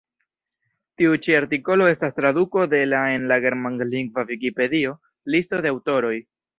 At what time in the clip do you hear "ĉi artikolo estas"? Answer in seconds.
1.27-2.17